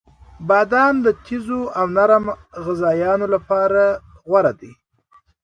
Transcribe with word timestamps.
•بادام 0.47 0.95
د 1.05 1.07
تیزو 1.25 1.61
او 1.79 1.85
نرم 1.95 2.25
غذایانو 2.65 3.27
لپاره 3.35 3.83
غوره 4.27 4.53
دی. 4.59 4.71